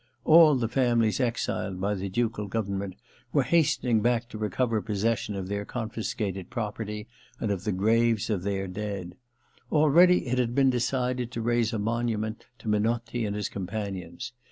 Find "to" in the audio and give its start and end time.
4.29-4.37, 11.33-11.41, 12.57-12.67